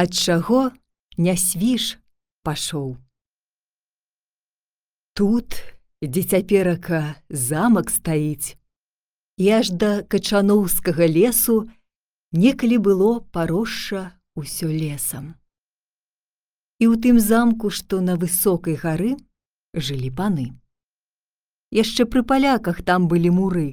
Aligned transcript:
ад 0.00 0.16
чаго 0.16 0.70
не 1.20 1.36
свіж 1.36 1.98
пашоў. 2.40 2.96
Тут, 5.12 5.60
дзе 6.00 6.22
цяперака 6.24 7.00
замак 7.28 7.92
стаіць, 7.92 8.56
і 9.36 9.50
аж 9.58 9.72
да 9.82 9.90
качаноўскага 10.14 11.04
лесу 11.04 11.68
некалі 12.32 12.80
было 12.80 13.10
паросша 13.36 14.16
ўсё 14.40 14.72
лесам. 14.72 15.36
І 16.80 16.88
ў 16.88 16.96
тым 17.04 17.20
замку, 17.20 17.68
што 17.68 18.00
на 18.00 18.16
высокай 18.16 18.80
гары 18.80 19.20
жылі 19.76 20.08
паны. 20.16 20.56
Яшчэ 21.76 22.08
пры 22.08 22.24
паляках 22.24 22.80
там 22.82 23.04
былі 23.12 23.36
муры, 23.36 23.68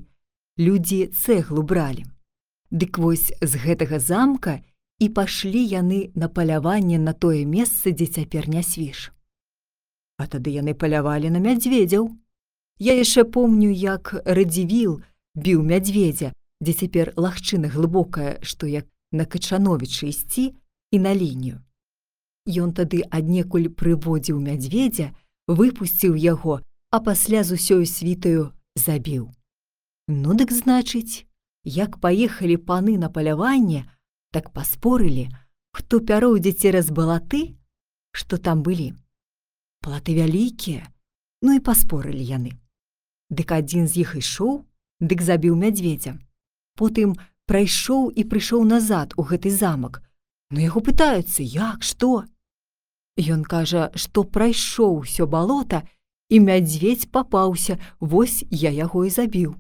людзі 0.60 1.08
цэглу 1.08 1.64
бралі. 1.64 2.04
Дык 2.70 3.00
вось 3.00 3.32
з 3.40 3.54
гэтага 3.64 4.04
замка 4.04 4.60
і 5.00 5.10
пашлі 5.10 5.62
яны 5.62 6.12
на 6.16 6.30
паляванне 6.30 6.98
на 6.98 7.14
тое 7.14 7.46
месца, 7.46 7.92
дзе 7.92 8.08
цяпер 8.08 8.50
не 8.50 8.64
свіж. 8.64 9.12
А 10.18 10.26
тады 10.26 10.50
яны 10.50 10.74
палявалі 10.74 11.30
на 11.30 11.40
мядзведзяў. 11.40 12.10
Я 12.80 12.94
яшчэ 12.98 13.24
помню, 13.30 13.70
як 13.70 14.14
радзівіл 14.26 15.02
біў 15.38 15.62
мядзведзя, 15.62 16.34
дзе 16.62 16.74
цяпер 16.74 17.14
лагчына 17.18 17.70
глыбокая, 17.70 18.42
што 18.42 18.66
як 18.66 18.90
на 19.12 19.26
качановічы 19.26 20.10
ісці 20.10 20.58
і 20.92 20.98
на 21.00 21.14
лінію. 21.14 21.62
Ён 22.48 22.74
тады 22.74 23.04
аднекуль 23.12 23.70
прыводзіў 23.70 24.42
мядзведзя, 24.42 25.14
выпусціў 25.48 26.16
яго, 26.16 26.62
а 26.90 27.00
пасля 27.00 27.44
з 27.44 27.54
усёю 27.54 27.86
світаю 27.86 28.54
забіў. 28.76 29.30
Ну 30.08 30.34
дык 30.34 30.50
значыць, 30.56 31.28
як 31.64 32.00
паехалі 32.00 32.58
паны 32.58 32.98
на 32.98 33.10
паляванне, 33.10 33.86
так 34.32 34.52
паспорылі, 34.54 35.30
хто 35.72 36.00
пяроўдзе 36.00 36.54
цераз 36.54 36.92
балаты, 36.92 37.58
што 38.12 38.38
там 38.38 38.64
былі. 38.64 38.94
Платы 39.84 40.18
вялікія, 40.18 40.88
ну 41.42 41.54
і 41.58 41.64
паспорылі 41.64 42.24
яны. 42.24 42.58
Дык 43.30 43.52
адзін 43.52 43.88
з 43.88 44.04
іх 44.04 44.16
ішоў, 44.18 44.66
дык 45.00 45.22
забіў 45.22 45.56
мядзведзя. 45.56 46.18
Потым 46.80 47.16
прайшоў 47.46 48.10
і 48.12 48.24
прыйшоў 48.24 48.64
назад 48.66 49.14
у 49.18 49.24
гэты 49.24 49.52
замак. 49.52 50.02
Ну 50.52 50.64
яго 50.64 50.80
пытаюцца, 50.82 51.44
як, 51.44 51.84
што? 51.84 52.26
Ён 53.18 53.44
кажа, 53.44 53.92
што 53.96 54.24
прайшоў 54.24 55.04
усё 55.04 55.28
балота, 55.28 55.84
і 56.30 56.40
мядзведь 56.40 57.10
папаўся, 57.12 57.80
вось 58.00 58.44
я 58.52 58.70
яго 58.70 59.06
і 59.06 59.10
забіў. 59.10 59.56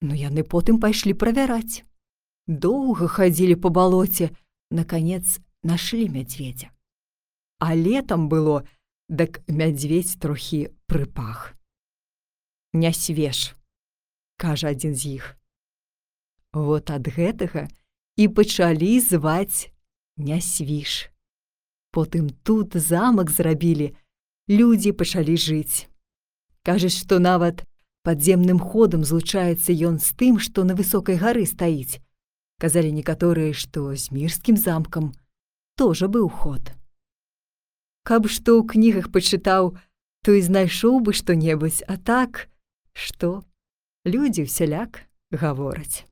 Ну 0.00 0.14
яны 0.14 0.46
потым 0.46 0.78
пайшлі 0.78 1.14
правяраць. 1.14 1.82
Доўга 2.48 3.06
хадзілі 3.12 3.60
па 3.60 3.68
балоце, 3.68 4.32
наканец 4.72 5.36
нашлі 5.62 6.08
мядзведзя. 6.08 6.72
А 7.60 7.76
летам 7.76 8.28
было, 8.32 8.64
дык 9.08 9.44
мядзведь 9.48 10.16
трохі 10.16 10.72
прыпах. 10.88 11.52
Не 12.72 12.92
свеж, 12.92 13.52
кажа 14.40 14.72
адзін 14.72 14.96
з 14.96 15.20
іх. 15.20 15.36
Вот 16.56 16.88
ад 16.88 17.04
гэтага 17.04 17.68
і 18.16 18.28
пачалі 18.32 18.96
зваць 19.00 19.68
нясвіж. 20.16 21.12
Потым 21.92 22.32
тут 22.42 22.76
замак 22.76 23.30
зрабілі, 23.30 23.92
людзі 24.48 24.96
пачалі 24.96 25.36
жыць. 25.36 25.84
Кажаш, 26.64 26.96
што 26.96 27.20
нават 27.20 27.68
падземным 28.08 28.56
ходам 28.56 29.04
злучаецца 29.04 29.72
ён 29.72 30.00
з 30.00 30.16
тым, 30.16 30.40
што 30.40 30.64
на 30.64 30.72
высокай 30.72 31.20
гары 31.20 31.44
стаіць. 31.44 32.00
Казалі 32.58 32.90
некаторыя, 32.90 33.54
што 33.54 33.94
з 33.94 34.10
мірскім 34.10 34.58
замкам 34.58 35.14
тоже 35.78 36.10
быў 36.10 36.26
ход. 36.26 36.74
Каб 38.02 38.26
што 38.26 38.58
ў 38.58 38.66
кнігах 38.66 39.14
пачытаў, 39.14 39.78
то 40.26 40.34
і 40.34 40.42
знайшоў 40.42 40.98
бы 40.98 41.14
што-небудзь, 41.14 41.86
а 41.86 41.94
так, 41.94 42.50
што 42.98 43.46
людзі 44.02 44.50
ўсяляк 44.50 45.06
гавораць. 45.30 46.07